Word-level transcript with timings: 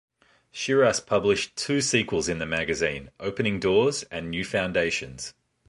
Shiras 0.51 0.99
published 1.05 1.55
two 1.55 1.79
sequels 1.79 2.27
in 2.27 2.39
the 2.39 2.47
magazine: 2.47 3.11
"Opening 3.19 3.59
Doors," 3.59 4.01
and 4.09 4.31
"New 4.31 4.43
Foundations. 4.43 5.35